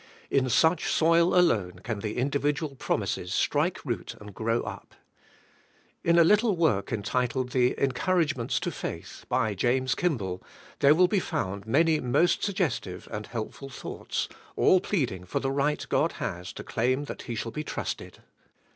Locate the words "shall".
17.35-17.51